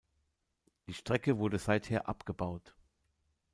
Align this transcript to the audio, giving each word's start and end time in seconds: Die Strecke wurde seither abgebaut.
Die 0.87 0.95
Strecke 0.95 1.37
wurde 1.37 1.59
seither 1.59 2.09
abgebaut. 2.09 2.75